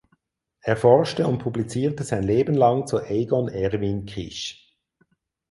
Er 0.61 0.77
forschte 0.77 1.27
und 1.27 1.37
publizierte 1.37 2.03
sein 2.03 2.23
Leben 2.23 2.55
lang 2.55 2.87
zu 2.87 2.99
Egon 3.05 3.49
Erwin 3.49 4.07
Kisch. 4.07 4.75